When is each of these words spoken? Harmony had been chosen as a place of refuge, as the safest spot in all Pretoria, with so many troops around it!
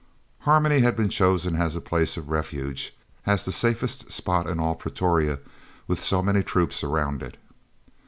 Harmony 0.39 0.79
had 0.79 0.97
been 0.97 1.09
chosen 1.09 1.55
as 1.55 1.75
a 1.75 1.79
place 1.79 2.17
of 2.17 2.29
refuge, 2.29 2.97
as 3.27 3.45
the 3.45 3.51
safest 3.51 4.11
spot 4.11 4.47
in 4.49 4.59
all 4.59 4.73
Pretoria, 4.73 5.37
with 5.85 6.03
so 6.03 6.23
many 6.23 6.41
troops 6.41 6.83
around 6.83 7.21
it! 7.21 7.37